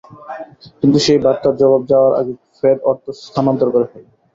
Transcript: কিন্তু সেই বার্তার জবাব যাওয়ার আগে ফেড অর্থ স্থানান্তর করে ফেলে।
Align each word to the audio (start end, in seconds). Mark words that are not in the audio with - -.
কিন্তু 0.79 0.97
সেই 1.05 1.19
বার্তার 1.23 1.53
জবাব 1.61 1.81
যাওয়ার 1.91 2.13
আগে 2.19 2.33
ফেড 2.57 2.77
অর্থ 2.83 3.05
স্থানান্তর 3.21 3.67
করে 3.73 3.87
ফেলে। 3.91 4.09